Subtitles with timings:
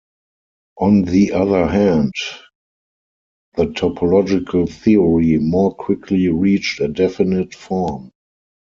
[0.79, 2.13] On the other hand,
[3.53, 8.09] the topological theory more quickly reached a definitive form.